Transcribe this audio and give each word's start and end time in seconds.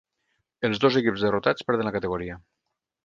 Els 0.69 0.79
dos 0.85 0.97
equips 1.01 1.25
derrotats 1.25 1.67
perden 1.69 1.89
la 1.89 1.93
categoria. 1.99 2.39